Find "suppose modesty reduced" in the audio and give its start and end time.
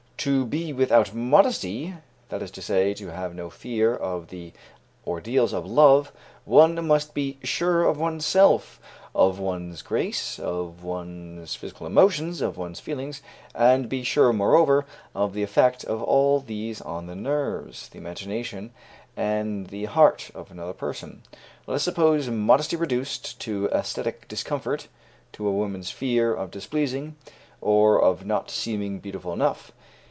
21.83-23.39